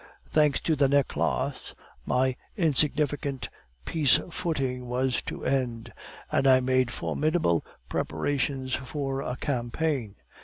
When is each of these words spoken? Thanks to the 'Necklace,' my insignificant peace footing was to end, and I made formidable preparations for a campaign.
Thanks 0.31 0.59
to 0.61 0.75
the 0.75 0.87
'Necklace,' 0.89 1.75
my 2.07 2.35
insignificant 2.57 3.49
peace 3.85 4.19
footing 4.31 4.87
was 4.87 5.21
to 5.27 5.45
end, 5.45 5.93
and 6.31 6.47
I 6.47 6.59
made 6.59 6.89
formidable 6.89 7.63
preparations 7.87 8.73
for 8.73 9.21
a 9.21 9.35
campaign. 9.35 10.15